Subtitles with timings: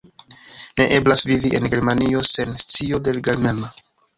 [0.81, 3.75] Ne eblas vivi en Germanio sen scio de la germana!